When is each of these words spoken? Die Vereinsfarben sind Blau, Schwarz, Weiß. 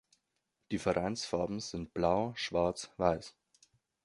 Die 0.71 0.79
Vereinsfarben 0.79 1.59
sind 1.59 1.93
Blau, 1.93 2.33
Schwarz, 2.35 2.89
Weiß. 2.97 3.35